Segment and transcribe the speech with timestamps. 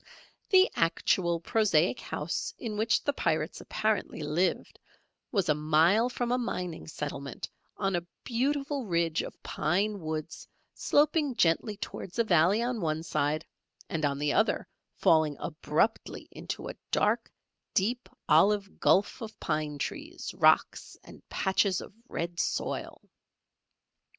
[0.49, 4.79] The actual, prosaic house in which the Pirates apparently lived,
[5.31, 11.35] was a mile from a mining settlement on a beautiful ridge of pine woods sloping
[11.35, 13.45] gently towards a valley on the one side,
[13.89, 17.31] and on the other falling abruptly into a dark
[17.75, 23.03] deep olive gulf of pine trees, rocks, and patches of red soil.